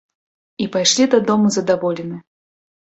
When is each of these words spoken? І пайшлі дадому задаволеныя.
І 0.65 0.67
пайшлі 0.77 1.07
дадому 1.13 1.53
задаволеныя. 1.59 2.21